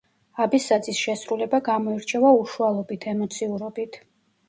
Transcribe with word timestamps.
აბესაძის 0.45 1.01
შესრულება 1.01 1.61
გამოირჩევა 1.69 2.35
უშუალობით, 2.41 3.11
ემოციურობით. 3.17 4.05